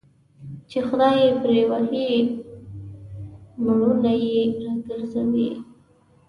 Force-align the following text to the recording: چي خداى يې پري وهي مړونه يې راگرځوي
چي 0.69 0.77
خداى 0.87 1.15
يې 1.23 1.29
پري 1.41 1.61
وهي 1.69 2.09
مړونه 3.63 4.11
يې 4.31 4.39
راگرځوي 4.63 5.49